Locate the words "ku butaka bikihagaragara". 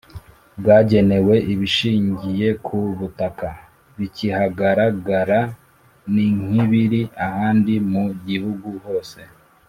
2.65-5.39